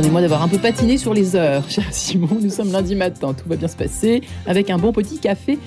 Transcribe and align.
Pardonnez-moi 0.00 0.22
d'avoir 0.22 0.42
un 0.42 0.48
peu 0.48 0.56
patiné 0.56 0.96
sur 0.96 1.12
les 1.12 1.36
heures, 1.36 1.62
cher 1.68 1.84
Simon. 1.90 2.38
Nous 2.40 2.48
sommes 2.48 2.72
lundi 2.72 2.94
matin, 2.94 3.34
tout 3.34 3.46
va 3.46 3.56
bien 3.56 3.68
se 3.68 3.76
passer 3.76 4.22
avec 4.46 4.70
un 4.70 4.78
bon 4.78 4.94
petit 4.94 5.18
café 5.18 5.58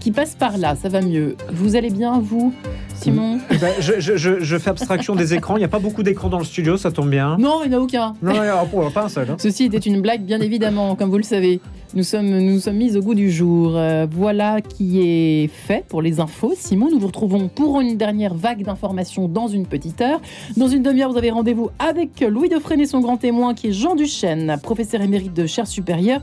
qui 0.00 0.10
passe 0.10 0.34
par 0.34 0.58
là. 0.58 0.74
Ça 0.74 0.88
va 0.88 1.00
mieux. 1.00 1.36
Vous 1.52 1.76
allez 1.76 1.90
bien, 1.90 2.18
vous, 2.18 2.52
Simon 3.00 3.38
Eh 3.50 3.56
ben, 3.58 3.72
je, 3.80 3.94
je- 3.98 4.16
je- 4.16 4.40
je 4.40 4.58
fais 4.58 4.70
abstraction 4.70 5.14
des 5.14 5.34
écrans. 5.34 5.56
Il 5.56 5.60
n'y 5.60 5.64
a 5.64 5.68
pas 5.68 5.78
beaucoup 5.78 6.02
d'écrans 6.02 6.28
dans 6.28 6.38
le 6.38 6.44
studio, 6.44 6.76
ça 6.76 6.90
tombe 6.90 7.10
bien. 7.10 7.36
Non, 7.38 7.60
il 7.64 7.70
n'y 7.70 7.76
en 7.76 7.78
a 7.78 7.82
aucun. 7.82 8.14
Non, 8.22 8.32
il 8.32 8.36
y 8.36 8.48
a- 8.48 8.64
oh, 8.72 8.90
pas 8.90 9.04
un 9.04 9.08
seul. 9.08 9.28
hein. 9.30 9.36
Ceci 9.38 9.64
était 9.64 9.78
une 9.78 10.00
blague, 10.00 10.22
bien 10.22 10.40
évidemment, 10.40 10.96
comme 10.96 11.10
vous 11.10 11.18
le 11.18 11.22
savez. 11.22 11.60
Nous 11.94 12.02
sommes, 12.02 12.26
nous 12.28 12.40
nous 12.40 12.58
sommes 12.60 12.76
mis 12.76 12.96
au 12.96 13.00
goût 13.00 13.14
du 13.14 13.30
jour. 13.30 13.72
Euh, 13.76 14.06
voilà 14.10 14.60
qui 14.60 15.00
est 15.00 15.48
fait 15.48 15.84
pour 15.88 16.02
les 16.02 16.20
infos. 16.20 16.52
Simon, 16.56 16.88
nous 16.90 16.98
vous 16.98 17.06
retrouvons 17.06 17.48
pour 17.48 17.80
une 17.80 17.96
dernière 17.96 18.34
vague 18.34 18.64
d'informations 18.64 19.28
dans 19.28 19.46
une 19.46 19.66
petite 19.66 20.00
heure. 20.00 20.20
Dans 20.56 20.68
une 20.68 20.82
demi-heure, 20.82 21.10
vous 21.12 21.16
avez 21.18 21.30
rendez-vous 21.30 21.70
avec 21.78 22.20
Louis 22.28 22.50
et 22.78 22.86
son 22.86 23.00
grand 23.00 23.16
témoin, 23.16 23.54
qui 23.54 23.68
est 23.68 23.72
Jean 23.72 23.94
Duchesne, 23.94 24.56
professeur 24.62 25.00
émérite 25.00 25.32
de 25.32 25.46
chaire 25.46 25.66
supérieure, 25.66 26.20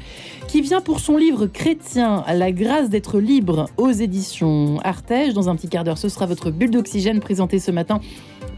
qui 0.48 0.62
vient 0.62 0.82
pour 0.82 1.00
son 1.00 1.18
livre 1.18 1.48
Chrétien, 1.48 2.24
la 2.32 2.52
grâce 2.52 2.90
d'être 2.90 3.20
libre 3.20 3.66
aux 3.78 3.90
éditions 3.92 4.80
Artege. 4.84 5.34
Dans 5.34 5.50
un 5.50 5.56
petit 5.56 5.70
quart 5.70 5.84
d'heure, 5.86 5.98
ce 5.98 6.10
sera 6.10 6.26
votre 6.26 6.52
bulle 6.64 6.72
d'oxygène 6.72 7.20
présentée 7.20 7.60
ce 7.60 7.72
matin 7.72 8.00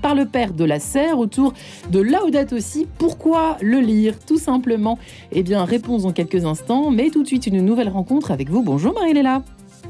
par 0.04 0.13
le 0.13 0.26
père 0.26 0.54
de 0.54 0.63
la 0.63 0.80
serre 0.80 1.18
autour 1.18 1.54
de 1.91 2.00
Laudato 2.00 2.55
aussi. 2.55 2.86
Pourquoi 3.00 3.58
le 3.62 3.80
lire 3.80 4.20
Tout 4.20 4.38
simplement. 4.38 5.00
Eh 5.32 5.41
bien, 5.41 5.66
réponse 5.66 6.05
en 6.05 6.12
quelques 6.12 6.46
instants, 6.46 6.91
mais 6.91 7.10
tout 7.10 7.23
de 7.23 7.27
suite 7.27 7.48
une 7.48 7.62
nouvelle 7.62 7.90
rencontre 7.90 8.30
avec 8.30 8.49
vous. 8.49 8.62
Bonjour 8.62 8.94
Marie-Léla. 8.94 9.41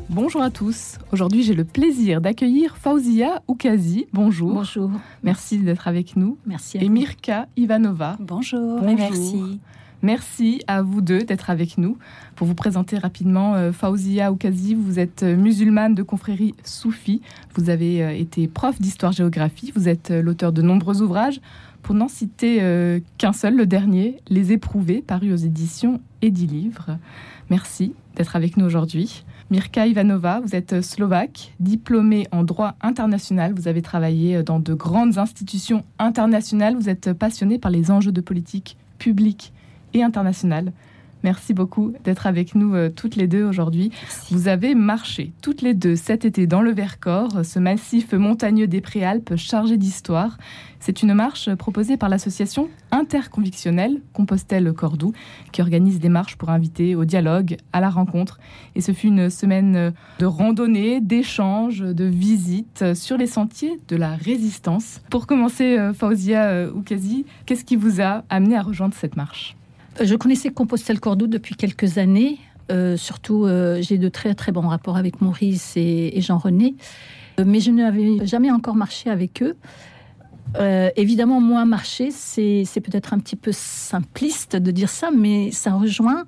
Bonjour 0.09 0.41
à 0.41 0.49
tous. 0.49 0.97
Aujourd'hui, 1.11 1.43
j'ai 1.43 1.55
le 1.55 1.65
plaisir 1.65 2.21
d'accueillir 2.21 2.77
Fauzia 2.77 3.41
Oukazi. 3.49 4.05
Bonjour. 4.13 4.53
Bonjour. 4.53 4.91
Merci 5.23 5.57
d'être 5.57 5.87
avec 5.89 6.15
nous. 6.15 6.37
Merci 6.45 6.77
à 6.77 6.83
Et 6.83 6.85
vous. 6.87 6.93
Mirka 6.93 7.47
Ivanova. 7.57 8.15
Bonjour, 8.21 8.79
Bonjour. 8.79 8.89
et 8.89 8.95
merci. 8.95 9.59
Merci 10.05 10.61
à 10.67 10.83
vous 10.83 11.01
deux 11.01 11.23
d'être 11.23 11.49
avec 11.49 11.79
nous. 11.79 11.97
Pour 12.35 12.45
vous 12.45 12.53
présenter 12.53 12.99
rapidement, 12.99 13.55
euh, 13.55 13.71
Fauzia 13.71 14.31
Oukazi, 14.31 14.75
vous 14.75 14.99
êtes 14.99 15.23
euh, 15.23 15.35
musulmane 15.35 15.95
de 15.95 16.03
confrérie 16.03 16.53
soufie. 16.63 17.23
Vous 17.55 17.71
avez 17.71 18.03
euh, 18.03 18.11
été 18.11 18.47
prof 18.47 18.79
d'histoire-géographie. 18.79 19.73
Vous 19.75 19.89
êtes 19.89 20.11
l'auteur 20.11 20.51
de 20.51 20.61
nombreux 20.61 21.01
ouvrages. 21.01 21.41
Pour 21.81 21.95
n'en 21.95 22.07
citer 22.07 22.59
qu'un 23.19 23.33
seul, 23.33 23.55
le 23.55 23.65
dernier, 23.67 24.17
Les 24.27 24.51
Éprouvés, 24.51 25.03
paru 25.05 25.31
aux 25.31 25.37
éditions 25.37 26.01
Edilivre. 26.23 26.97
Merci 27.51 27.93
d'être 28.15 28.35
avec 28.35 28.57
nous 28.57 28.65
aujourd'hui. 28.65 29.23
Mirka 29.51 29.85
Ivanova, 29.85 30.39
vous 30.39 30.55
êtes 30.55 30.81
slovaque, 30.81 31.53
diplômée 31.59 32.27
en 32.31 32.43
droit 32.43 32.73
international. 32.81 33.53
Vous 33.53 33.67
avez 33.67 33.83
travaillé 33.83 34.41
dans 34.41 34.59
de 34.59 34.73
grandes 34.73 35.19
institutions 35.19 35.83
internationales. 35.99 36.75
Vous 36.75 36.89
êtes 36.89 37.13
passionnée 37.13 37.59
par 37.59 37.69
les 37.69 37.91
enjeux 37.91 38.11
de 38.11 38.21
politique 38.21 38.77
publique 38.97 39.53
et 39.95 40.03
internationale. 40.03 40.71
Merci 41.25 41.55
beaucoup 41.55 41.91
d'être 42.03 42.27
avec 42.27 42.53
nous 42.53 42.75
euh, 42.75 42.91
toutes 42.95 43.15
les 43.15 43.25
deux 43.25 43.43
aujourd'hui. 43.43 43.89
Vous 44.29 44.47
avez 44.47 44.75
marché 44.75 45.33
toutes 45.41 45.63
les 45.63 45.73
deux 45.73 45.95
cet 45.95 46.23
été 46.23 46.45
dans 46.45 46.61
le 46.61 46.71
Vercors, 46.71 47.43
ce 47.43 47.57
massif 47.57 48.13
montagneux 48.13 48.67
des 48.67 48.79
Préalpes 48.79 49.35
chargé 49.35 49.77
d'histoire. 49.77 50.37
C'est 50.79 51.01
une 51.01 51.15
marche 51.15 51.51
proposée 51.55 51.97
par 51.97 52.09
l'association 52.09 52.69
interconvictionnelle 52.91 54.01
Compostelle 54.13 54.71
Cordoue 54.71 55.13
qui 55.51 55.63
organise 55.63 55.99
des 55.99 56.09
marches 56.09 56.35
pour 56.35 56.51
inviter 56.51 56.93
au 56.93 57.05
dialogue, 57.05 57.57
à 57.73 57.79
la 57.79 57.89
rencontre. 57.89 58.39
Et 58.75 58.81
ce 58.81 58.91
fut 58.91 59.07
une 59.07 59.31
semaine 59.31 59.93
de 60.19 60.25
randonnée, 60.27 61.01
d'échanges, 61.01 61.79
de 61.79 62.05
visites 62.05 62.93
sur 62.93 63.17
les 63.17 63.25
sentiers 63.25 63.79
de 63.87 63.95
la 63.95 64.15
résistance. 64.15 65.01
Pour 65.09 65.25
commencer, 65.25 65.79
euh, 65.79 65.91
Fauzia 65.91 66.49
euh, 66.49 66.71
Oukazi, 66.71 67.25
qu'est-ce 67.47 67.65
qui 67.65 67.77
vous 67.77 67.99
a 67.99 68.23
amené 68.29 68.55
à 68.55 68.61
rejoindre 68.61 68.93
cette 68.93 69.15
marche? 69.17 69.55
Je 70.01 70.15
connaissais 70.15 70.49
Compostelle 70.49 70.99
Cordoue 70.99 71.27
depuis 71.27 71.55
quelques 71.55 71.97
années. 71.97 72.39
Euh, 72.69 72.97
surtout, 72.97 73.45
euh, 73.45 73.81
j'ai 73.81 73.97
de 73.97 74.09
très 74.09 74.33
très 74.35 74.51
bons 74.51 74.67
rapports 74.67 74.97
avec 74.97 75.21
Maurice 75.21 75.73
et, 75.77 76.19
Jean-René. 76.19 76.75
Euh, 77.39 77.43
mais 77.45 77.61
je 77.61 77.71
n'avais 77.71 78.25
jamais 78.25 78.51
encore 78.51 78.75
marché 78.75 79.09
avec 79.09 79.41
eux. 79.41 79.55
Évidemment, 80.95 81.41
moi, 81.41 81.65
marcher, 81.65 82.11
c'est 82.11 82.81
peut-être 82.81 83.13
un 83.13 83.19
petit 83.19 83.35
peu 83.35 83.51
simpliste 83.51 84.55
de 84.55 84.71
dire 84.71 84.89
ça, 84.89 85.11
mais 85.11 85.51
ça 85.51 85.73
rejoint 85.73 86.23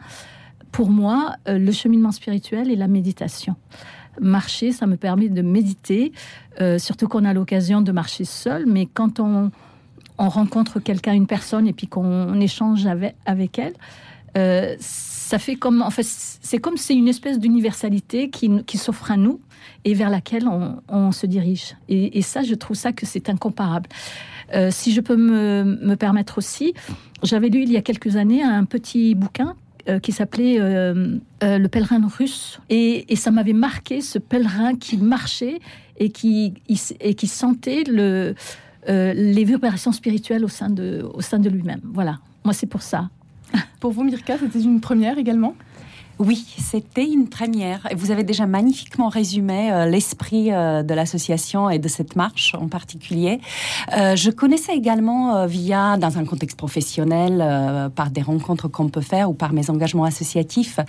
pour 0.74 0.90
moi 0.90 1.36
le 1.46 1.72
cheminement 1.72 2.12
spirituel 2.12 2.70
et 2.70 2.76
la 2.76 2.88
méditation. 2.88 3.56
Marcher, 4.20 4.74
ça 4.74 4.86
me 4.86 4.98
permet 4.98 5.30
de 5.30 5.42
méditer, 5.42 6.12
surtout 6.78 7.08
qu'on 7.08 7.24
a 7.24 7.34
l'occasion 7.34 7.80
de 7.80 7.94
marcher 7.94 8.26
seul, 8.26 8.66
mais 8.66 8.86
quand 8.86 9.22
on, 9.22 9.50
on 10.18 10.30
rencontre 10.30 10.80
quelqu'un, 10.80 11.14
une 11.14 11.28
personne, 11.28 11.68
et 11.68 11.74
puis 11.74 11.88
qu'on 11.88 12.40
échange 12.40 12.86
avec, 12.86 13.16
avec 13.26 13.60
elle, 13.60 13.74
euh, 14.38 14.76
ça 14.80 15.40
fait 15.40 15.56
comme, 15.56 15.82
en 15.82 15.90
fait, 15.90 16.06
c'est 16.06 16.60
comme 16.60 16.78
c'est 16.78 16.96
une 16.96 17.08
espèce 17.08 17.40
d'universalité 17.40 18.30
qui, 18.30 18.64
qui 18.66 18.78
s'offre 18.78 19.12
à 19.12 19.18
nous 19.18 19.40
et 19.84 19.94
vers 19.94 20.10
laquelle 20.10 20.48
on, 20.48 21.12
se 21.12 21.26
dirige. 21.26 21.76
Et, 21.90 22.22
ça, 22.22 22.44
je 22.44 22.56
trouve 22.56 22.76
ça 22.76 22.92
que 22.92 23.06
c'est 23.06 23.30
incomparable. 23.30 23.90
Euh, 24.54 24.70
si 24.72 24.94
je 24.94 25.02
peux 25.02 25.16
me, 25.18 25.64
me 25.82 25.96
permettre 25.96 26.38
aussi, 26.38 26.74
j'avais 27.24 27.50
lu 27.50 27.64
il 27.64 27.72
y 27.72 27.78
a 27.78 27.82
quelques 27.82 28.16
années 28.16 28.44
un 28.44 28.66
petit 28.66 29.16
bouquin 29.16 29.56
euh, 29.90 30.00
qui 30.00 30.12
s'appelait 30.12 30.60
euh, 30.60 31.18
euh, 31.44 31.58
Le 31.58 31.68
pèlerin 31.70 32.02
russe. 32.06 32.60
Et, 32.70 33.12
et 33.12 33.16
ça 33.16 33.32
m'avait 33.32 33.54
marqué 33.54 34.02
ce 34.02 34.20
pèlerin 34.20 34.76
qui 34.76 34.98
marchait 34.98 35.60
et 35.98 36.10
qui, 36.10 36.56
et 37.00 37.14
qui 37.14 37.28
sentait 37.28 37.84
le, 37.88 38.36
euh, 38.90 39.14
les 39.14 39.44
vibrations 39.44 39.92
spirituelles 39.92 40.44
au 40.46 40.48
sein 40.48 40.70
de, 40.70 41.06
au 41.14 41.22
sein 41.22 41.40
de 41.40 41.50
lui-même. 41.50 41.82
Voilà, 41.84 42.20
moi 42.44 42.54
c'est 42.54 42.68
pour 42.68 42.82
ça. 42.82 43.10
Pour 43.80 43.92
vous, 43.92 44.04
Mirka, 44.04 44.38
c'était 44.38 44.62
une 44.62 44.82
première 44.82 45.18
également? 45.18 45.56
Oui, 46.20 46.48
c'était 46.58 47.06
une 47.06 47.30
première. 47.30 47.88
Et 47.92 47.96
Vous 47.96 48.10
avez 48.10 48.24
déjà 48.24 48.48
magnifiquement 48.48 49.08
résumé 49.08 49.72
euh, 49.72 49.86
l'esprit 49.86 50.52
euh, 50.52 50.82
de 50.82 50.94
l'association 50.96 51.70
et 51.70 51.78
de 51.78 51.88
cette 51.88 52.16
marche 52.16 52.56
en 52.60 52.68
particulier. 52.68 53.40
Euh, 53.96 54.16
je 54.16 54.32
connaissais 54.32 54.76
également 54.76 55.46
via, 55.46 55.98
dans 55.98 56.18
un 56.18 56.26
contexte 56.26 56.58
professionnel, 56.58 57.92
par 57.96 58.10
des 58.10 58.22
rencontres 58.22 58.68
qu'on 58.68 58.90
peut 58.90 59.02
faire 59.02 59.30
ou 59.30 59.34
par 59.34 59.54
mes 59.54 59.70
engagements 59.70 60.06
associatifs, 60.06 60.80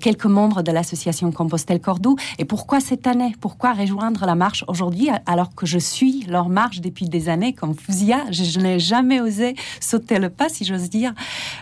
quelques 0.00 0.26
membres 0.26 0.62
de 0.62 0.72
l'association 0.72 1.30
Compostelle 1.32 1.80
Cordoue. 1.80 2.16
Et 2.38 2.44
pourquoi 2.44 2.80
cette 2.80 3.06
année? 3.06 3.34
Pourquoi 3.40 3.72
rejoindre 3.72 4.24
la 4.26 4.34
marche 4.34 4.64
aujourd'hui 4.68 5.08
alors 5.26 5.54
que 5.54 5.66
je 5.66 5.78
suis 5.78 6.24
leur 6.28 6.48
marche 6.48 6.80
depuis 6.80 7.08
des 7.08 7.28
années 7.28 7.52
comme 7.52 7.74
Fousia 7.74 8.24
Je, 8.30 8.44
je 8.44 8.60
n'ai 8.60 8.78
jamais 8.78 9.20
osé 9.20 9.54
sauter 9.80 10.18
le 10.18 10.30
pas, 10.30 10.48
si 10.48 10.64
j'ose 10.64 10.88
dire. 10.88 11.12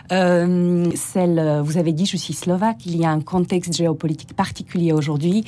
Celle, 0.09 1.61
vous 1.63 1.77
avez 1.77 1.93
dit, 1.93 2.05
je 2.05 2.17
suis 2.17 2.33
slovaque. 2.33 2.85
Il 2.93 3.01
y 3.01 3.05
a 3.05 3.11
un 3.11 3.21
contexte 3.21 3.73
géopolitique 3.75 4.33
particulier 4.35 4.93
aujourd'hui, 4.93 5.43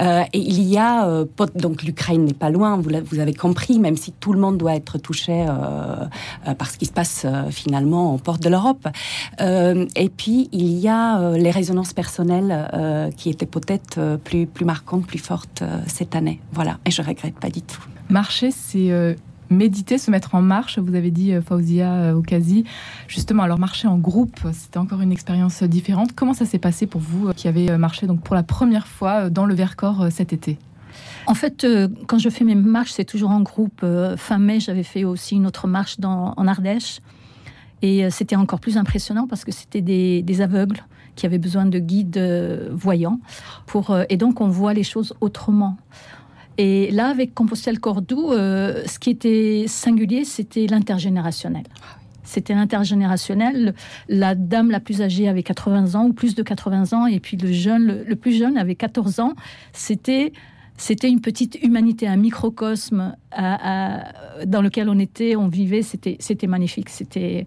Euh, 0.00 0.22
et 0.32 0.38
il 0.38 0.62
y 0.62 0.78
a 0.78 1.06
euh, 1.06 1.24
donc 1.54 1.82
l'Ukraine 1.82 2.24
n'est 2.24 2.34
pas 2.34 2.50
loin. 2.50 2.76
Vous, 2.76 3.18
avez 3.18 3.34
compris, 3.34 3.78
même 3.78 3.96
si 3.96 4.12
tout 4.12 4.32
le 4.32 4.40
monde 4.40 4.58
doit 4.58 4.74
être 4.74 4.98
touché 4.98 5.46
euh, 5.48 6.54
par 6.54 6.70
ce 6.70 6.78
qui 6.78 6.86
se 6.86 6.92
passe 6.92 7.26
finalement 7.50 8.14
aux 8.14 8.18
portes 8.18 8.42
de 8.42 8.48
l'Europe. 8.48 8.86
Et 9.40 10.08
puis 10.08 10.48
il 10.52 10.78
y 10.78 10.88
a 10.88 11.32
les 11.32 11.50
résonances 11.50 11.92
personnelles 11.92 13.12
qui 13.16 13.30
étaient 13.30 13.46
peut-être 13.46 14.18
plus 14.24 14.46
plus 14.46 14.64
marquantes, 14.64 15.06
plus 15.06 15.18
fortes 15.18 15.62
cette 15.86 16.14
année. 16.14 16.40
Voilà, 16.52 16.78
et 16.84 16.90
je 16.90 17.02
regrette 17.02 17.38
pas 17.38 17.50
du 17.50 17.62
tout. 17.62 17.82
Marcher, 18.08 18.50
c'est 18.50 19.16
méditer, 19.50 19.98
se 19.98 20.10
mettre 20.10 20.34
en 20.34 20.42
marche. 20.42 20.78
Vous 20.78 20.94
avez 20.94 21.10
dit, 21.10 21.32
euh, 21.32 21.42
Fauzia 21.42 21.92
euh, 21.92 22.14
Oukazi. 22.14 22.64
Justement, 23.06 23.42
alors 23.42 23.58
marcher 23.58 23.88
en 23.88 23.98
groupe, 23.98 24.38
c'était 24.52 24.78
encore 24.78 25.00
une 25.00 25.12
expérience 25.12 25.62
différente. 25.62 26.12
Comment 26.14 26.34
ça 26.34 26.44
s'est 26.44 26.58
passé 26.58 26.86
pour 26.86 27.00
vous 27.00 27.28
euh, 27.28 27.32
qui 27.32 27.48
avez 27.48 27.70
euh, 27.70 27.78
marché 27.78 28.06
donc 28.06 28.20
pour 28.22 28.34
la 28.34 28.42
première 28.42 28.86
fois 28.86 29.24
euh, 29.24 29.30
dans 29.30 29.46
le 29.46 29.54
Vercors 29.54 30.02
euh, 30.02 30.10
cet 30.10 30.32
été? 30.32 30.58
En 31.26 31.34
fait, 31.34 31.64
euh, 31.64 31.88
quand 32.06 32.18
je 32.18 32.28
fais 32.30 32.44
mes 32.44 32.54
marches, 32.54 32.92
c'est 32.92 33.04
toujours 33.04 33.30
en 33.30 33.40
groupe. 33.40 33.80
Euh, 33.82 34.16
fin 34.16 34.38
mai, 34.38 34.60
j'avais 34.60 34.82
fait 34.82 35.04
aussi 35.04 35.36
une 35.36 35.46
autre 35.46 35.66
marche 35.66 35.96
en 36.02 36.46
Ardèche. 36.46 37.00
Et 37.82 38.04
euh, 38.04 38.10
c'était 38.10 38.36
encore 38.36 38.60
plus 38.60 38.76
impressionnant 38.76 39.26
parce 39.26 39.44
que 39.44 39.52
c'était 39.52 39.80
des, 39.82 40.22
des 40.22 40.40
aveugles 40.40 40.80
qui 41.14 41.26
avaient 41.26 41.38
besoin 41.38 41.66
de 41.66 41.78
guides 41.78 42.16
euh, 42.16 42.70
voyants. 42.72 43.20
Pour, 43.66 43.90
euh, 43.90 44.04
et 44.08 44.16
donc, 44.16 44.40
on 44.40 44.48
voit 44.48 44.72
les 44.72 44.84
choses 44.84 45.14
autrement. 45.20 45.76
Et 46.58 46.90
là, 46.90 47.06
avec 47.08 47.34
Compostelle 47.34 47.78
Cordoue, 47.78 48.32
euh, 48.32 48.82
ce 48.86 48.98
qui 48.98 49.10
était 49.10 49.64
singulier, 49.68 50.24
c'était 50.24 50.66
l'intergénérationnel. 50.66 51.62
C'était 52.24 52.52
l'intergénérationnel. 52.54 53.74
La 54.08 54.34
dame 54.34 54.70
la 54.70 54.80
plus 54.80 55.00
âgée 55.00 55.28
avait 55.28 55.44
80 55.44 55.94
ans 55.94 56.06
ou 56.06 56.12
plus 56.12 56.34
de 56.34 56.42
80 56.42 56.92
ans, 56.98 57.06
et 57.06 57.20
puis 57.20 57.36
le 57.36 57.52
jeune, 57.52 57.86
le, 57.86 58.02
le 58.04 58.16
plus 58.16 58.32
jeune 58.36 58.58
avait 58.58 58.74
14 58.74 59.20
ans. 59.20 59.34
C'était 59.72 60.32
c'était 60.80 61.08
une 61.08 61.20
petite 61.20 61.58
humanité, 61.62 62.06
un 62.06 62.16
microcosme 62.16 63.16
à- 63.32 63.98
à- 64.40 64.44
dans 64.46 64.62
lequel 64.62 64.88
on 64.88 64.98
était, 64.98 65.34
on 65.36 65.48
vivait. 65.48 65.82
C'était 65.82 66.16
c'était 66.20 66.46
magnifique. 66.48 66.88
C'était 66.90 67.46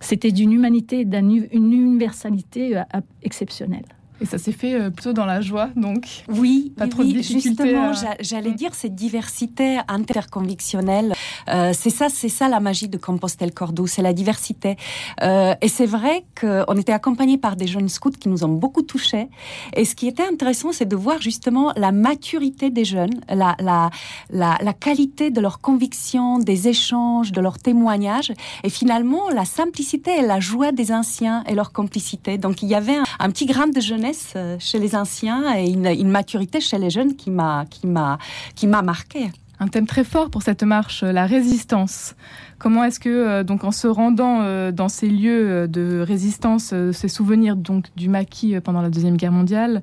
c'était 0.00 0.30
d'une 0.30 0.52
humanité, 0.52 1.04
d'une 1.04 1.48
universalité 1.72 2.76
euh, 2.76 2.82
exceptionnelle. 3.22 3.84
Et 4.22 4.24
ça 4.24 4.38
s'est 4.38 4.52
fait 4.52 4.74
euh, 4.74 4.90
plutôt 4.90 5.12
dans 5.12 5.26
la 5.26 5.40
joie, 5.40 5.70
donc. 5.74 6.22
Oui, 6.28 6.72
Pas 6.76 6.84
oui, 6.84 6.90
trop 6.90 7.02
de 7.02 7.08
difficultés 7.10 7.64
justement, 7.64 7.88
à- 7.90 7.92
j'a- 7.92 8.16
j'allais 8.20 8.52
dire 8.52 8.72
cette 8.72 8.94
diversité 8.94 9.80
interconvictionnelle 9.88 11.12
c'est 11.46 11.90
ça, 11.90 12.08
c'est 12.08 12.28
ça 12.28 12.48
la 12.48 12.60
magie 12.60 12.88
de 12.88 12.98
Compostelle 12.98 13.52
Cordoue, 13.52 13.86
c'est 13.86 14.02
la 14.02 14.12
diversité. 14.12 14.76
et 15.20 15.68
c'est 15.68 15.86
vrai 15.86 16.24
qu'on 16.40 16.76
était 16.76 16.92
accompagnés 16.92 17.38
par 17.38 17.56
des 17.56 17.66
jeunes 17.66 17.88
scouts 17.88 18.10
qui 18.10 18.28
nous 18.28 18.44
ont 18.44 18.48
beaucoup 18.48 18.82
touchés. 18.82 19.28
Et 19.74 19.84
ce 19.84 19.94
qui 19.94 20.08
était 20.08 20.26
intéressant, 20.26 20.72
c'est 20.72 20.88
de 20.88 20.96
voir 20.96 21.20
justement 21.20 21.72
la 21.76 21.92
maturité 21.92 22.70
des 22.70 22.84
jeunes, 22.84 23.20
la, 23.28 23.56
la, 23.58 23.90
la, 24.30 24.58
la 24.60 24.72
qualité 24.72 25.30
de 25.30 25.40
leurs 25.40 25.60
convictions, 25.60 26.38
des 26.38 26.68
échanges, 26.68 27.32
de 27.32 27.40
leurs 27.40 27.58
témoignages, 27.58 28.32
et 28.64 28.70
finalement 28.70 29.30
la 29.30 29.44
simplicité 29.44 30.18
et 30.18 30.22
la 30.22 30.40
joie 30.40 30.72
des 30.72 30.92
anciens 30.92 31.44
et 31.48 31.54
leur 31.54 31.72
complicité. 31.72 32.38
Donc 32.38 32.62
il 32.62 32.68
y 32.68 32.74
avait 32.74 32.96
un, 33.18 33.30
petit 33.30 33.46
grain 33.46 33.66
de 33.66 33.80
jeunesse 33.80 34.32
euh, 34.36 34.56
chez 34.58 34.78
les 34.78 34.94
anciens 34.94 35.56
et 35.56 35.68
une, 35.68 36.10
maturité 36.10 36.60
chez 36.60 36.78
les 36.78 36.90
jeunes 36.90 37.16
qui 37.16 37.30
m'a 37.30 37.64
qui 37.70 37.86
m'a 37.86 38.18
qui 38.54 38.66
m'a 38.66 38.82
marqué. 38.82 39.30
Un 39.62 39.68
thème 39.68 39.86
très 39.86 40.02
fort 40.02 40.28
pour 40.28 40.42
cette 40.42 40.64
marche, 40.64 41.04
la 41.04 41.24
résistance. 41.24 42.16
Comment 42.58 42.82
est-ce 42.82 42.98
que, 42.98 43.08
euh, 43.08 43.44
donc, 43.44 43.62
en 43.62 43.70
se 43.70 43.86
rendant 43.86 44.40
euh, 44.40 44.72
dans 44.72 44.88
ces 44.88 45.08
lieux 45.08 45.68
de 45.68 46.00
résistance, 46.00 46.74
ces 46.90 47.06
souvenirs 47.06 47.54
donc 47.54 47.86
du 47.94 48.08
maquis 48.08 48.58
pendant 48.58 48.82
la 48.82 48.90
deuxième 48.90 49.16
guerre 49.16 49.30
mondiale, 49.30 49.80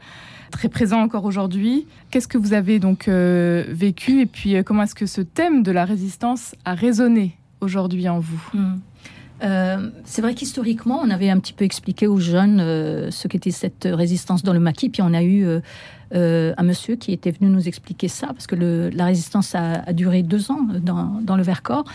très 0.52 0.68
présents 0.68 1.00
encore 1.00 1.24
aujourd'hui, 1.24 1.88
qu'est-ce 2.12 2.28
que 2.28 2.38
vous 2.38 2.52
avez 2.52 2.80
donc 2.80 3.08
vécu 3.08 4.20
et 4.20 4.26
puis 4.26 4.62
comment 4.66 4.84
est-ce 4.84 4.96
que 4.96 5.06
ce 5.06 5.22
thème 5.22 5.64
de 5.64 5.72
la 5.72 5.86
résistance 5.86 6.56
a 6.66 6.74
résonné 6.74 7.38
aujourd'hui 7.62 8.10
en 8.10 8.20
vous? 8.20 8.50
Hmm. 8.54 8.80
Euh, 9.44 9.90
c'est 10.04 10.22
vrai 10.22 10.34
qu'historiquement, 10.34 11.00
on 11.04 11.10
avait 11.10 11.30
un 11.30 11.40
petit 11.40 11.54
peu 11.54 11.66
expliqué 11.66 12.08
aux 12.08 12.20
jeunes 12.20 12.60
euh, 12.60 13.12
ce 13.12 13.28
qu'était 13.28 13.52
cette 13.52 13.88
résistance 13.92 14.44
dans 14.44 14.54
le 14.54 14.60
maquis, 14.60 14.90
puis 14.90 15.02
on 15.02 15.14
a 15.14 15.24
eu 15.24 15.46
euh, 16.16 16.54
un 16.58 16.64
monsieur 16.64 16.96
qui 16.96 17.14
était 17.14 17.32
venu 17.32 17.50
nous 17.50 17.68
expliquer 17.68 18.08
ça, 18.08 18.28
parce 18.28 18.48
que 18.48 18.90
la 18.94 19.06
résistance 19.06 19.56
a, 19.56 19.94
duré 19.94 20.24
deux 20.24 20.52
ans 20.52 20.68
dans, 20.82 21.36
le 21.36 21.44
Vercors. 21.44 21.86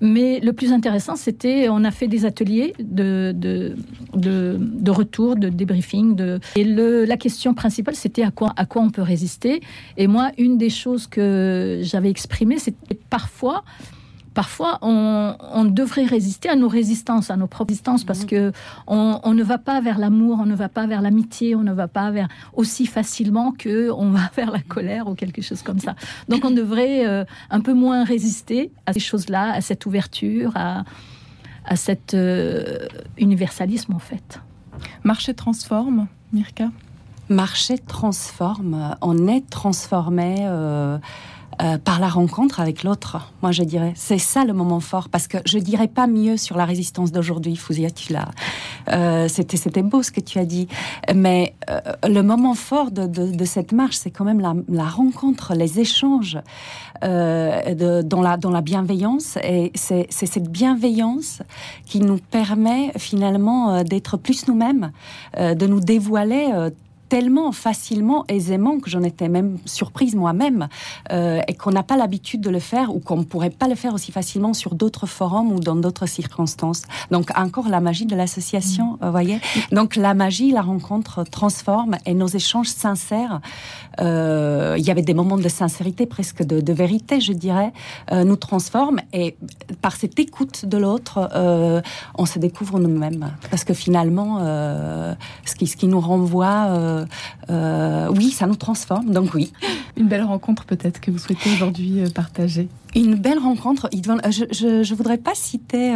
Mais 0.00 0.40
le 0.40 0.52
plus 0.52 0.72
intéressant, 0.72 1.14
c'était, 1.14 1.68
on 1.68 1.84
a 1.84 1.92
fait 1.92 2.08
des 2.08 2.24
ateliers 2.26 2.74
de, 2.80 3.76
retour, 4.88 5.36
de 5.36 5.48
débriefing. 5.48 6.40
Et 6.56 6.64
la 6.64 7.16
question 7.16 7.54
principale, 7.54 7.94
c'était 7.94 8.24
à 8.24 8.32
quoi, 8.32 8.52
à 8.56 8.66
quoi 8.66 8.82
on 8.82 8.90
peut 8.90 9.02
résister. 9.02 9.60
Et 9.96 10.08
moi, 10.08 10.32
une 10.38 10.58
des 10.58 10.70
choses 10.70 11.06
que 11.06 11.78
j'avais 11.82 12.10
exprimées, 12.10 12.58
c'était 12.58 12.98
parfois 13.10 13.62
parfois 14.34 14.78
on, 14.82 15.64
devrait 15.64 16.04
résister 16.04 16.48
à 16.48 16.56
nos 16.56 16.68
résistances, 16.68 17.30
à 17.30 17.36
nos 17.36 17.46
propres 17.46 17.70
résistances, 17.70 18.04
parce 18.04 18.22
mhm. 18.22 18.26
que 18.26 18.52
on, 18.86 19.32
ne 19.32 19.42
va 19.42 19.58
pas 19.58 19.80
vers 19.80 19.98
l'amour, 19.98 20.38
on 20.40 20.46
ne 20.46 20.54
va 20.54 20.68
pas 20.68 20.86
vers 20.86 21.02
l'amitié, 21.02 21.54
on 21.54 21.62
ne 21.62 21.72
va 21.72 21.88
pas 21.88 22.10
vers 22.10 22.28
aussi 22.52 22.86
facilement 22.86 23.52
que 23.52 23.90
on 23.90 24.10
va 24.10 24.30
vers 24.36 24.50
la 24.50 24.60
colère 24.60 25.08
ou 25.08 25.14
quelque 25.14 25.42
chose 25.42 25.62
comme 25.62 25.78
ça. 25.78 25.94
Donc 26.28 26.44
on 26.44 26.50
devrait 26.50 27.06
euh, 27.06 27.24
un 27.50 27.60
peu 27.60 27.72
moins 27.72 28.04
résister 28.04 28.70
à 28.86 28.92
ces 28.92 29.00
choses-là, 29.00 29.52
à 29.52 29.60
cette 29.60 29.86
ouverture, 29.86 30.52
à, 30.56 30.84
à 31.64 31.76
cet 31.76 32.14
euh, 32.14 32.78
universalisme 33.18 33.94
en 33.94 33.98
fait. 33.98 34.40
Marché 35.04 35.34
transforme, 35.34 36.06
Mirka? 36.32 36.70
Marché 37.28 37.78
transforme, 37.78 38.96
on 39.00 39.26
est 39.28 39.48
transformé. 39.48 40.36
Euh, 40.40 40.98
euh, 41.60 41.76
par 41.76 42.00
la 42.00 42.08
rencontre 42.08 42.60
avec 42.60 42.82
l'autre, 42.82 43.32
moi 43.42 43.52
je 43.52 43.62
dirais. 43.62 43.92
C'est 43.94 44.18
ça 44.18 44.44
le 44.44 44.52
moment 44.52 44.80
fort, 44.80 45.08
parce 45.10 45.28
que 45.28 45.38
je 45.44 45.58
dirais 45.58 45.88
pas 45.88 46.06
mieux 46.06 46.36
sur 46.36 46.56
la 46.56 46.64
résistance 46.64 47.12
d'aujourd'hui, 47.12 47.56
Fouzia, 47.56 47.90
tu 47.90 48.12
l'as. 48.12 48.30
Euh, 48.90 49.28
c'était, 49.28 49.58
c'était 49.58 49.82
beau 49.82 50.02
ce 50.02 50.10
que 50.10 50.20
tu 50.20 50.38
as 50.38 50.46
dit. 50.46 50.66
Mais 51.14 51.54
euh, 51.68 51.80
le 52.08 52.22
moment 52.22 52.54
fort 52.54 52.90
de, 52.90 53.44
cette 53.44 53.72
marche, 53.72 53.96
c'est 53.96 54.10
quand 54.10 54.24
même 54.24 54.40
la, 54.40 54.84
rencontre, 54.84 55.54
les 55.54 55.78
échanges 55.78 56.38
dans, 57.02 58.22
la, 58.22 58.36
dans 58.36 58.50
la 58.50 58.60
bienveillance. 58.60 59.36
Et 59.42 59.72
c'est, 59.74 60.06
c'est 60.10 60.26
cette 60.26 60.50
bienveillance 60.50 61.42
qui 61.84 62.00
nous 62.00 62.18
permet 62.18 62.92
finalement 62.96 63.82
d'être 63.82 64.16
plus 64.16 64.48
nous-mêmes, 64.48 64.92
de 65.36 65.66
nous 65.66 65.80
dévoiler 65.80 66.70
tellement 67.12 67.52
facilement, 67.52 68.24
aisément, 68.28 68.80
que 68.80 68.88
j'en 68.88 69.02
étais 69.02 69.28
même 69.28 69.58
surprise 69.66 70.14
moi-même, 70.14 70.68
euh, 71.12 71.42
et 71.46 71.52
qu'on 71.52 71.70
n'a 71.70 71.82
pas 71.82 71.98
l'habitude 71.98 72.40
de 72.40 72.48
le 72.48 72.58
faire, 72.58 72.96
ou 72.96 73.00
qu'on 73.00 73.18
ne 73.18 73.24
pourrait 73.24 73.50
pas 73.50 73.68
le 73.68 73.74
faire 73.74 73.92
aussi 73.92 74.12
facilement 74.12 74.54
sur 74.54 74.74
d'autres 74.74 75.04
forums 75.04 75.52
ou 75.52 75.60
dans 75.60 75.76
d'autres 75.76 76.06
circonstances. 76.06 76.84
Donc 77.10 77.28
encore 77.36 77.68
la 77.68 77.80
magie 77.80 78.06
de 78.06 78.16
l'association, 78.16 78.96
vous 79.02 79.10
voyez. 79.10 79.40
Donc 79.72 79.96
la 79.96 80.14
magie, 80.14 80.52
la 80.52 80.62
rencontre 80.62 81.22
transforme, 81.24 81.98
et 82.06 82.14
nos 82.14 82.28
échanges 82.28 82.68
sincères, 82.68 83.42
euh, 84.00 84.76
il 84.78 84.84
y 84.86 84.90
avait 84.90 85.02
des 85.02 85.12
moments 85.12 85.36
de 85.36 85.50
sincérité, 85.50 86.06
presque 86.06 86.42
de, 86.42 86.72
vérité, 86.72 87.20
je 87.20 87.34
dirais, 87.34 87.74
euh, 88.10 88.24
nous 88.24 88.36
transforment, 88.36 89.00
et 89.12 89.36
par 89.82 89.96
cette 89.96 90.18
écoute 90.18 90.64
de 90.64 90.78
l'autre, 90.78 91.28
on 92.14 92.24
se 92.24 92.38
découvre 92.38 92.78
nous-mêmes. 92.78 93.32
Parce 93.50 93.64
que 93.64 93.74
finalement, 93.74 94.38
ce, 94.38 95.54
qui, 95.54 95.66
ce 95.66 95.76
qui 95.76 95.88
nous 95.88 96.00
renvoie 96.00 97.01
euh, 97.50 98.02
euh, 98.02 98.08
oui, 98.14 98.30
ça 98.30 98.46
nous 98.46 98.56
transforme, 98.56 99.10
donc 99.12 99.34
oui. 99.34 99.52
Une 99.96 100.08
belle 100.08 100.24
rencontre 100.24 100.64
peut-être 100.64 101.00
que 101.00 101.10
vous 101.10 101.18
souhaitez 101.18 101.50
aujourd'hui 101.52 102.00
euh, 102.00 102.10
partager 102.10 102.68
une 102.94 103.14
belle 103.14 103.38
rencontre. 103.38 103.88
Je 103.94 104.80
ne 104.80 104.94
voudrais 104.94 105.16
pas 105.16 105.34
citer 105.34 105.94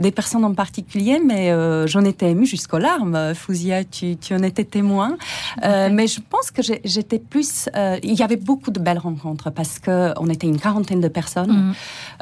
des 0.00 0.10
personnes 0.10 0.44
en 0.44 0.54
particulier, 0.54 1.20
mais 1.24 1.54
j'en 1.86 2.04
étais 2.04 2.32
émue 2.32 2.46
jusqu'aux 2.46 2.78
larmes. 2.78 3.32
Fouzia, 3.32 3.84
tu, 3.84 4.16
en 4.32 4.42
étais 4.42 4.64
témoin. 4.64 5.16
mais 5.62 6.08
je 6.08 6.18
pense 6.28 6.50
que 6.50 6.62
j'étais 6.62 7.20
plus. 7.20 7.68
il 8.02 8.14
y 8.14 8.24
avait 8.24 8.34
beaucoup 8.34 8.72
de 8.72 8.80
belles 8.80 8.98
rencontres 8.98 9.50
parce 9.52 9.78
qu'on 9.78 10.26
était 10.26 10.48
une 10.48 10.58
quarantaine 10.58 11.00
de 11.00 11.06
personnes, 11.06 11.74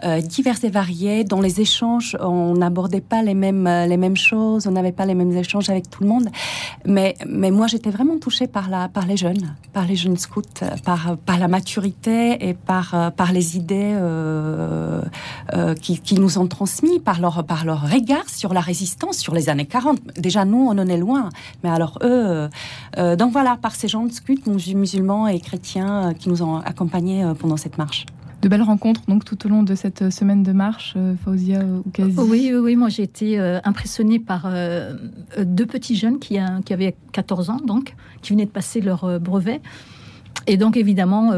mm. 0.04 0.20
diverses 0.20 0.64
et 0.64 0.68
variées, 0.68 1.24
dont 1.24 1.40
les 1.40 1.62
échanges, 1.62 2.14
on 2.20 2.52
n'abordait 2.56 3.00
pas 3.00 3.22
les 3.22 3.32
mêmes, 3.32 3.64
les 3.64 3.96
mêmes 3.96 4.18
choses, 4.18 4.66
on 4.66 4.72
n'avait 4.72 4.92
pas 4.92 5.06
les 5.06 5.14
mêmes 5.14 5.32
échanges 5.32 5.70
avec 5.70 5.88
tout 5.88 6.02
le 6.02 6.10
monde. 6.10 6.28
Mais, 6.84 7.16
mais 7.26 7.50
moi, 7.50 7.66
j'étais 7.66 7.87
vraiment 7.90 8.18
touchée 8.18 8.46
par, 8.46 8.68
la, 8.68 8.88
par 8.88 9.06
les 9.06 9.16
jeunes, 9.16 9.54
par 9.72 9.86
les 9.86 9.96
jeunes 9.96 10.16
scouts, 10.16 10.42
par, 10.84 11.16
par 11.18 11.38
la 11.38 11.48
maturité 11.48 12.48
et 12.48 12.54
par, 12.54 13.12
par 13.16 13.32
les 13.32 13.56
idées 13.56 13.94
euh, 13.94 15.02
euh, 15.54 15.74
qui, 15.74 15.98
qui, 16.00 16.14
nous 16.14 16.38
ont 16.38 16.46
transmis, 16.46 17.00
par 17.00 17.20
leur, 17.20 17.44
par 17.44 17.64
leur 17.64 17.90
regard 17.90 18.28
sur 18.28 18.52
la 18.54 18.60
résistance, 18.60 19.18
sur 19.18 19.34
les 19.34 19.48
années 19.48 19.66
40. 19.66 19.98
Déjà, 20.16 20.44
nous, 20.44 20.58
on 20.58 20.78
en 20.78 20.86
est 20.86 20.98
loin, 20.98 21.28
mais 21.62 21.70
alors 21.70 21.98
eux... 22.02 22.48
Euh, 22.96 23.16
donc 23.16 23.32
voilà, 23.32 23.56
par 23.56 23.74
ces 23.74 23.88
gens 23.88 24.04
de 24.04 24.12
scouts 24.12 24.34
musulmans 24.46 25.28
et 25.28 25.40
chrétiens 25.40 26.14
qui 26.18 26.28
nous 26.28 26.42
ont 26.42 26.56
accompagnés 26.56 27.32
pendant 27.38 27.56
cette 27.56 27.78
marche 27.78 28.06
de 28.42 28.48
belles 28.48 28.62
rencontres 28.62 29.02
donc 29.08 29.24
tout 29.24 29.46
au 29.46 29.48
long 29.48 29.62
de 29.62 29.74
cette 29.74 30.10
semaine 30.10 30.42
de 30.42 30.52
marche, 30.52 30.94
euh, 30.96 31.14
Fauzia 31.24 31.60
Oukazi 31.64 32.16
Oui, 32.18 32.52
oui, 32.54 32.76
moi 32.76 32.88
j'ai 32.88 33.02
été 33.02 33.38
euh, 33.38 33.58
impressionnée 33.64 34.18
par 34.18 34.42
euh, 34.46 34.94
deux 35.42 35.66
petits 35.66 35.96
jeunes 35.96 36.18
qui, 36.18 36.38
qui, 36.64 36.72
avaient 36.72 36.94
14 37.12 37.50
ans, 37.50 37.60
donc, 37.64 37.94
qui 38.22 38.32
venaient 38.32 38.46
de 38.46 38.50
passer 38.50 38.80
leur 38.80 39.20
brevet. 39.20 39.60
Et 40.46 40.56
donc 40.56 40.76
évidemment, 40.76 41.30
on 41.30 41.32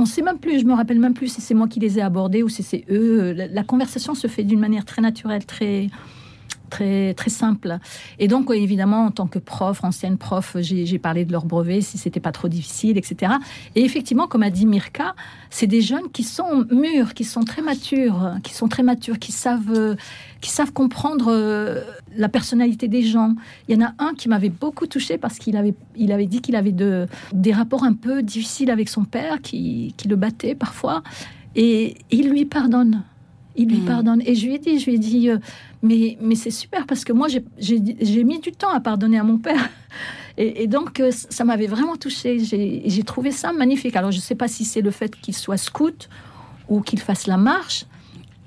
ne 0.00 0.06
sait 0.06 0.22
même 0.22 0.38
plus, 0.38 0.60
je 0.60 0.64
me 0.66 0.74
rappelle 0.74 0.98
même 0.98 1.14
plus 1.14 1.28
si 1.28 1.40
c'est 1.40 1.54
moi 1.54 1.68
qui 1.68 1.80
les 1.80 1.98
ai 1.98 2.02
abordés 2.02 2.42
ou 2.42 2.48
si 2.48 2.62
c'est 2.62 2.84
eux. 2.90 3.32
la, 3.32 3.62
conversation 3.62 4.14
se 4.14 4.26
fait 4.26 4.42
d'une 4.42 4.60
manière 4.60 4.84
très 4.84 5.02
naturelle, 5.02 5.46
très 5.46 5.88
très, 6.68 7.14
très 7.14 7.30
simple. 7.30 7.78
Et 8.18 8.28
donc, 8.28 8.50
évidemment, 8.50 9.06
en 9.06 9.10
tant 9.10 9.26
que 9.26 9.38
prof, 9.38 9.82
ancienne 9.84 10.18
prof, 10.18 10.56
j'ai 10.60 10.98
parlé 10.98 11.24
de 11.24 11.32
leur 11.32 11.44
brevet, 11.44 11.80
si 11.80 11.98
c'était 11.98 12.20
pas 12.20 12.32
trop 12.32 12.48
difficile, 12.48 12.98
etc. 12.98 13.32
Et 13.74 13.84
effectivement, 13.84 14.26
comme 14.26 14.42
a 14.42 14.50
dit 14.50 14.66
Mirka, 14.66 15.14
c'est 15.50 15.66
des 15.66 15.80
jeunes 15.80 16.10
qui 16.12 16.22
sont 16.22 16.66
mûrs, 16.70 17.14
qui 17.14 17.24
sont 17.24 17.44
très 17.44 17.62
matures, 17.62 18.34
qui 18.42 18.54
sont 18.54 18.68
très 18.68 18.82
matures, 18.82 19.18
qui 19.18 19.32
savent, 19.32 19.96
qui 20.40 20.50
savent 20.50 20.72
comprendre 20.72 21.26
euh, 21.28 21.82
la 22.16 22.28
personnalité 22.28 22.88
des 22.88 23.02
gens. 23.02 23.34
Il 23.68 23.76
y 23.76 23.82
en 23.82 23.86
a 23.86 23.94
un 23.98 24.14
qui 24.14 24.28
m'avait 24.28 24.50
beaucoup 24.50 24.86
touché 24.86 25.18
parce 25.18 25.38
qu'il 25.38 25.56
avait, 25.56 25.74
il 25.96 26.12
avait 26.12 26.26
dit 26.26 26.40
qu'il 26.40 26.56
avait 26.56 26.72
de, 26.72 27.06
des 27.32 27.52
rapports 27.52 27.84
un 27.84 27.94
peu 27.94 28.22
difficiles 28.22 28.70
avec 28.70 28.88
son 28.88 29.04
père, 29.04 29.40
qui, 29.40 29.94
qui 29.96 30.08
le 30.08 30.16
battait 30.16 30.54
parfois. 30.54 31.02
Et 31.54 31.96
il 32.10 32.28
lui 32.28 32.44
pardonne 32.44 33.02
il 33.56 33.68
lui 33.68 33.78
hmm. 33.78 33.86
pardonne. 33.86 34.22
Et 34.24 34.34
je 34.34 34.46
lui 34.46 34.54
ai 34.54 34.58
dit, 34.58 34.78
je 34.78 34.86
lui 34.86 34.94
ai 34.94 34.98
dit, 34.98 35.30
euh, 35.30 35.38
mais, 35.86 36.34
c'est 36.34 36.50
super 36.50 36.86
parce 36.86 37.04
que 37.04 37.12
moi, 37.12 37.28
j'ai 37.58 38.24
mis 38.24 38.40
du 38.40 38.52
temps 38.52 38.70
à 38.70 38.80
pardonner 38.80 39.18
à 39.18 39.24
mon 39.24 39.38
père. 39.38 39.70
Et, 40.38 40.66
donc, 40.66 41.00
euh, 41.00 41.10
ça 41.12 41.44
m'avait 41.44 41.66
vraiment 41.66 41.96
touché. 41.96 42.38
J'ai 42.38 43.02
trouvé 43.04 43.30
ça 43.30 43.52
magnifique. 43.52 43.96
Alors, 43.96 44.10
je 44.10 44.18
ne 44.18 44.22
sais 44.22 44.34
pas 44.34 44.48
si 44.48 44.66
c'est 44.66 44.82
le 44.82 44.90
fait 44.90 45.18
qu'il 45.18 45.34
soit 45.34 45.56
scout 45.56 46.10
ou 46.68 46.82
qu'il 46.82 47.00
fasse 47.00 47.26
la 47.26 47.38
marche. 47.38 47.86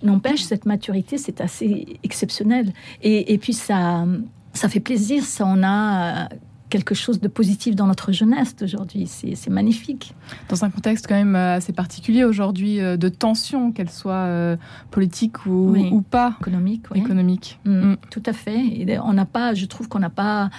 N'empêche, 0.03 0.43
cette 0.43 0.65
maturité, 0.65 1.17
c'est 1.17 1.41
assez 1.41 1.99
exceptionnel. 2.03 2.73
Et, 3.01 3.37
puis, 3.39 3.53
ça, 3.53 4.05
fait 4.53 4.79
plaisir. 4.79 5.23
Ça, 5.23 5.45
a 5.47 6.29
quelque 6.69 6.95
chose 6.95 7.19
de 7.19 7.27
positif 7.27 7.75
dans 7.75 7.87
notre 7.87 8.11
jeunesse 8.11 8.55
d'aujourd'hui. 8.55 9.07
C'est 9.07 9.49
magnifique. 9.49 10.13
Dans 10.49 10.63
un 10.63 10.69
contexte 10.69 11.07
quand 11.07 11.15
même 11.15 11.35
euh, 11.35 11.55
assez 11.55 11.73
particulier 11.73 12.23
aujourd'hui, 12.23 12.79
euh, 12.79 12.97
de 12.97 13.09
tension, 13.09 13.71
qu'elle 13.71 13.89
soit 13.89 14.13
euh, 14.13 14.55
politique 14.91 15.45
ou, 15.45 15.75
ou, 15.75 16.01
pas. 16.01 16.35
Économique. 16.39 16.85
Oui. 16.91 16.99
Économique. 16.99 17.59
Mm, 17.65 17.91
mm. 17.91 17.97
Tout 18.11 18.23
à 18.25 18.33
fait. 18.33 18.99
on 19.03 19.13
n'a 19.13 19.25
pas, 19.25 19.53
je 19.53 19.65
trouve 19.65 19.87
qu'on 19.89 19.99
n'a 19.99 20.09
pas 20.09 20.49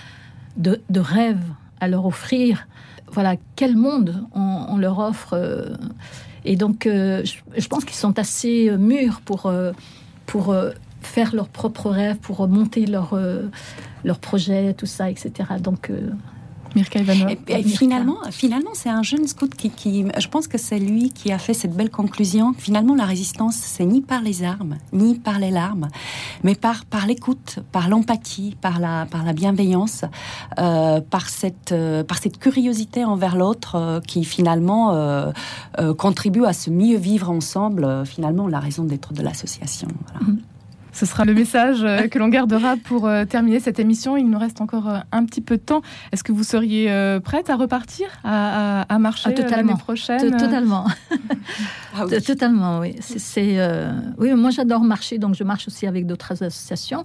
de, 0.56 0.80
de, 0.90 1.00
rêve 1.00 1.42
à 1.80 1.88
leur 1.88 2.06
offrir. 2.06 2.66
Voilà, 3.12 3.36
quel 3.56 3.76
monde 3.76 4.26
on, 4.34 4.76
leur 4.76 4.98
offre 4.98 5.34
Et 6.44 6.56
donc, 6.56 6.86
euh, 6.86 7.24
je, 7.24 7.34
je 7.56 7.68
pense 7.68 7.84
qu'ils 7.84 7.96
sont 7.96 8.18
assez 8.18 8.70
mûrs 8.78 9.20
pour, 9.20 9.46
euh, 9.46 9.72
pour 10.26 10.54
faire 11.00 11.34
leurs 11.34 11.48
propres 11.48 11.90
rêves, 11.90 12.18
pour 12.18 12.46
monter 12.46 12.86
leur, 12.86 13.18
euh, 14.04 14.08
leur 14.08 14.18
projet, 14.18 14.74
tout 14.74 14.86
ça, 14.86 15.10
etc. 15.10 15.32
Donc, 15.60 15.90
euh, 15.90 16.10
Mirka 16.74 17.00
Ivanova. 17.00 17.32
Et, 17.32 17.38
et 17.48 17.62
finalement, 17.62 18.18
finalement, 18.30 18.70
c'est 18.74 18.88
un 18.88 19.02
jeune 19.02 19.26
scout 19.26 19.54
qui, 19.54 19.70
qui, 19.70 20.04
je 20.18 20.28
pense 20.28 20.48
que 20.48 20.58
c'est 20.58 20.78
lui 20.78 21.10
qui 21.10 21.32
a 21.32 21.38
fait 21.38 21.54
cette 21.54 21.74
belle 21.74 21.90
conclusion. 21.90 22.54
Finalement, 22.56 22.94
la 22.94 23.04
résistance, 23.04 23.56
c'est 23.56 23.84
ni 23.84 24.00
par 24.00 24.22
les 24.22 24.42
armes, 24.42 24.76
ni 24.92 25.16
par 25.16 25.38
les 25.38 25.50
larmes, 25.50 25.88
mais 26.42 26.54
par 26.54 26.84
par 26.84 27.06
l'écoute, 27.06 27.58
par 27.72 27.88
l'empathie, 27.88 28.56
par 28.60 28.78
la 28.78 29.06
par 29.06 29.24
la 29.24 29.32
bienveillance, 29.32 30.04
euh, 30.58 31.00
par 31.00 31.28
cette 31.28 31.72
euh, 31.72 32.04
par 32.04 32.18
cette 32.18 32.38
curiosité 32.38 33.04
envers 33.04 33.36
l'autre 33.36 33.76
euh, 33.76 34.00
qui 34.00 34.24
finalement 34.24 34.60
contribue 35.98 36.44
à 36.44 36.52
se 36.52 36.70
mieux 36.70 36.96
vivre 36.96 37.30
ensemble. 37.30 38.04
finalement, 38.06 38.46
la 38.46 38.60
raison 38.60 38.84
d'être 38.84 39.12
de 39.12 39.22
l'association. 39.22 39.88
Voilà. 40.06 40.38
Ce 40.92 41.06
sera 41.06 41.24
le 41.24 41.34
message 41.34 41.82
euh, 41.82 42.08
que 42.08 42.18
l'on 42.18 42.28
gardera 42.28 42.76
pour 42.76 43.06
euh, 43.06 43.24
terminer 43.24 43.60
cette 43.60 43.78
émission. 43.78 44.16
Il 44.16 44.28
nous 44.28 44.38
reste 44.38 44.60
encore 44.60 44.88
euh, 44.88 44.98
un 45.12 45.24
petit 45.24 45.40
peu 45.40 45.56
de 45.56 45.62
temps. 45.62 45.82
Est-ce 46.12 46.24
que 46.24 46.32
vous 46.32 46.42
seriez 46.44 46.86
prête 47.24 47.50
à 47.50 47.56
repartir, 47.56 48.06
à, 48.24 48.80
à- 48.80 48.94
à 48.94 48.98
marcher 48.98 49.30
Ah, 49.36 49.50
l'année 49.50 49.74
prochaine 49.78 50.20
to- 50.30 50.38
totalement. 50.38 50.86
Ah 51.96 52.04
oui. 52.06 52.22
Totalement, 52.22 52.78
oui. 52.78 52.94
C'est, 53.00 53.18
c'est, 53.18 53.58
euh, 53.58 53.90
oui, 54.18 54.32
moi 54.34 54.50
j'adore 54.50 54.82
marcher, 54.84 55.18
donc 55.18 55.34
je 55.34 55.42
marche 55.42 55.66
aussi 55.66 55.88
avec 55.88 56.06
d'autres 56.06 56.30
associations. 56.44 57.04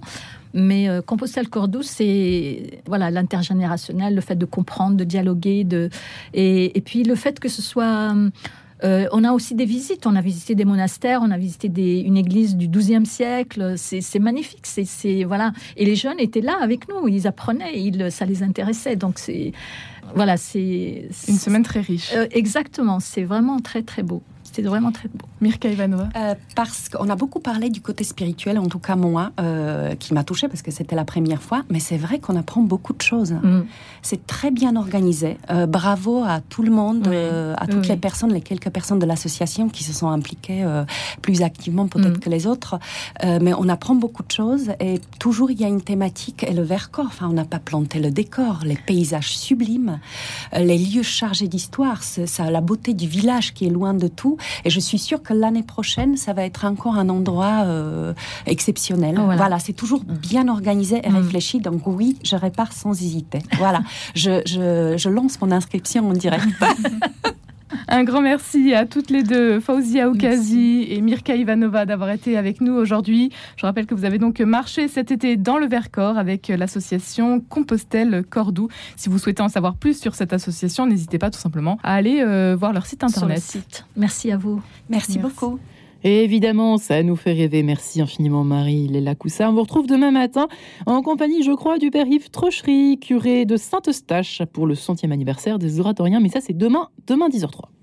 Mais 0.54 0.88
euh, 0.88 1.02
Compostelle 1.02 1.48
Cordoue, 1.48 1.82
c'est 1.82 2.80
voilà 2.86 3.10
l'intergénérationnel, 3.10 4.14
le 4.14 4.20
fait 4.20 4.36
de 4.36 4.46
comprendre, 4.46 4.96
de 4.96 5.02
dialoguer, 5.04 5.64
de 5.64 5.90
et, 6.34 6.78
et 6.78 6.80
puis 6.80 7.02
le 7.02 7.16
fait 7.16 7.40
que 7.40 7.48
ce 7.48 7.62
soit 7.62 8.14
euh, 8.84 9.06
on 9.12 9.24
a 9.24 9.32
aussi 9.32 9.54
des 9.54 9.64
visites. 9.64 10.06
On 10.06 10.16
a 10.16 10.20
visité 10.20 10.54
des 10.54 10.64
monastères, 10.64 11.20
on 11.22 11.30
a 11.30 11.38
visité 11.38 11.68
des, 11.68 12.00
une 12.00 12.16
église 12.16 12.56
du 12.56 12.68
XIIe 12.68 13.06
siècle. 13.06 13.74
C'est, 13.76 14.18
magnifique. 14.18 14.64
C'est, 14.66 14.84
c'est- 14.84 15.24
voilà. 15.24 15.52
Et 15.76 15.84
les 15.84 15.96
jeunes 15.96 16.18
étaient 16.20 16.40
là 16.42 16.56
avec 16.60 16.88
nous. 16.88 17.08
Ils 17.08 17.26
apprenaient. 17.26 17.78
Ils, 17.78 18.10
ça 18.12 18.24
les 18.26 18.42
intéressait. 18.42 18.96
Donc 18.96 19.18
c'est 19.18 19.52
voilà. 20.14 20.36
C'est 20.36 21.08
Une 21.28 21.38
semaine 21.38 21.62
très 21.62 21.80
riche. 21.80 22.12
euh, 22.14 22.26
exactement. 22.30 23.00
C'est 23.00 23.24
vraiment 23.24 23.58
très 23.60 23.82
très 23.82 24.02
beau. 24.02 24.22
C'était 24.56 24.68
vraiment 24.68 24.90
très 24.90 25.08
beau. 25.08 25.26
Mirka 25.42 25.68
Ivanova. 25.68 26.08
Euh, 26.16 26.34
parce 26.54 26.88
qu'on 26.88 27.10
a 27.10 27.14
beaucoup 27.14 27.40
parlé 27.40 27.68
du 27.68 27.82
côté 27.82 28.04
spirituel, 28.04 28.58
en 28.58 28.68
tout 28.68 28.78
cas 28.78 28.96
moi, 28.96 29.32
euh, 29.38 29.94
qui 29.96 30.14
m'a 30.14 30.24
touchée 30.24 30.48
parce 30.48 30.62
que 30.62 30.70
c'était 30.70 30.96
la 30.96 31.04
première 31.04 31.42
fois. 31.42 31.62
Mais 31.68 31.78
c'est 31.78 31.98
vrai 31.98 32.20
qu'on 32.20 32.36
apprend 32.36 32.62
beaucoup 32.62 32.94
de 32.94 33.02
choses. 33.02 33.32
Mm. 33.32 33.64
C'est 34.00 34.26
très 34.26 34.50
bien 34.50 34.74
organisé. 34.76 35.36
Euh, 35.50 35.66
bravo 35.66 36.22
à 36.26 36.40
tout 36.40 36.62
le 36.62 36.70
monde, 36.70 37.06
Oui. 37.06 37.12
euh, 37.14 37.54
à 37.58 37.66
toutes 37.66 37.82
Oui. 37.82 37.88
les 37.88 37.96
personnes, 37.98 38.32
les 38.32 38.40
quelques 38.40 38.70
personnes 38.70 38.98
de 38.98 39.04
l'association 39.04 39.68
qui 39.68 39.84
se 39.84 39.92
sont 39.92 40.08
impliquées 40.08 40.62
euh, 40.64 40.84
plus 41.20 41.42
activement 41.42 41.86
peut-être 41.86 42.16
Mm. 42.16 42.20
que 42.20 42.30
les 42.30 42.46
autres. 42.46 42.78
Euh, 43.24 43.38
mais 43.42 43.52
on 43.52 43.68
apprend 43.68 43.94
beaucoup 43.94 44.22
de 44.22 44.30
choses 44.32 44.70
et 44.80 45.00
toujours 45.18 45.50
il 45.50 45.60
y 45.60 45.64
a 45.64 45.68
une 45.68 45.82
thématique 45.82 46.44
et 46.44 46.54
le 46.54 46.62
Vercors. 46.62 47.04
Enfin, 47.08 47.28
on 47.28 47.34
n'a 47.34 47.44
pas 47.44 47.58
planté 47.58 47.98
le 48.00 48.10
décor, 48.10 48.60
les 48.64 48.76
paysages 48.76 49.36
sublimes, 49.36 49.98
les 50.58 50.78
lieux 50.78 51.02
chargés 51.02 51.48
d'histoire, 51.48 52.02
ça, 52.02 52.50
la 52.50 52.62
beauté 52.62 52.94
du 52.94 53.06
village 53.06 53.52
qui 53.52 53.66
est 53.66 53.70
loin 53.70 53.92
de 53.92 54.08
tout. 54.08 54.38
Et 54.64 54.70
je 54.70 54.80
suis 54.80 54.98
sûre 54.98 55.22
que 55.22 55.32
l'année 55.34 55.62
prochaine, 55.62 56.16
ça 56.16 56.32
va 56.32 56.44
être 56.44 56.64
encore 56.64 56.96
un 56.96 57.08
endroit 57.08 57.64
euh, 57.64 58.12
exceptionnel. 58.46 59.14
Voilà. 59.16 59.36
voilà, 59.36 59.58
c'est 59.58 59.72
toujours 59.72 60.02
bien 60.04 60.48
organisé 60.48 61.00
et 61.04 61.10
Mm. 61.10 61.16
réfléchi. 61.16 61.60
Donc 61.60 61.86
oui, 61.86 62.18
je 62.24 62.36
répare 62.36 62.72
sans 62.72 62.92
hésiter. 62.92 63.40
Voilà, 63.58 63.82
je, 64.14 64.42
je, 64.46 64.94
je 64.96 65.08
lance 65.08 65.40
mon 65.40 65.50
inscription 65.52 66.08
en 66.08 66.12
direct. 66.12 66.44
Un 67.88 68.04
grand 68.04 68.20
merci 68.20 68.74
à 68.74 68.86
toutes 68.86 69.10
les 69.10 69.22
deux, 69.24 69.58
Fauzia 69.60 70.08
Oukazi 70.08 70.86
et 70.88 71.00
Mirka 71.00 71.34
Ivanova, 71.34 71.84
d'avoir 71.84 72.10
été 72.10 72.36
avec 72.36 72.60
nous 72.60 72.72
aujourd'hui. 72.72 73.30
Je 73.56 73.66
rappelle 73.66 73.86
que 73.86 73.94
vous 73.94 74.04
avez 74.04 74.18
donc 74.18 74.40
marché 74.40 74.86
cet 74.86 75.10
été 75.10 75.36
dans 75.36 75.58
le 75.58 75.66
Vercors 75.66 76.16
avec 76.16 76.48
l'association 76.48 77.40
Compostelle 77.40 78.24
Cordoue. 78.28 78.68
Si 78.96 79.08
vous 79.08 79.18
souhaitez 79.18 79.42
en 79.42 79.48
savoir 79.48 79.74
plus 79.76 79.98
sur 80.00 80.14
cette 80.14 80.32
association, 80.32 80.86
n'hésitez 80.86 81.18
pas 81.18 81.30
tout 81.30 81.40
simplement 81.40 81.78
à 81.82 81.94
aller 81.94 82.22
euh, 82.22 82.54
voir 82.56 82.72
leur 82.72 82.86
site 82.86 83.00
Sur 83.00 83.08
le 83.08 83.24
internet. 83.32 83.42
site. 83.42 83.84
Merci 83.96 84.30
à 84.30 84.36
vous. 84.36 84.62
Merci, 84.88 85.18
Merci. 85.18 85.18
beaucoup. 85.18 85.58
Évidemment, 86.04 86.76
ça 86.78 87.02
nous 87.02 87.16
fait 87.16 87.32
rêver. 87.32 87.62
Merci 87.62 88.00
infiniment, 88.00 88.44
Marie 88.44 88.86
Léla 88.88 89.14
Coussa. 89.14 89.50
On 89.50 89.54
vous 89.54 89.62
retrouve 89.62 89.86
demain 89.86 90.10
matin 90.10 90.46
en 90.86 91.02
compagnie, 91.02 91.42
je 91.42 91.52
crois, 91.52 91.78
du 91.78 91.90
père 91.90 92.06
Yves 92.06 92.30
Trochery, 92.30 92.98
curé 93.00 93.44
de 93.44 93.56
Saint-Eustache, 93.56 94.42
pour 94.52 94.66
le 94.66 94.74
centième 94.74 95.12
anniversaire 95.12 95.58
des 95.58 95.80
oratoriens. 95.80 96.20
Mais 96.20 96.28
ça, 96.28 96.40
c'est 96.40 96.56
demain, 96.56 96.88
demain 97.06 97.28
10h03. 97.28 97.75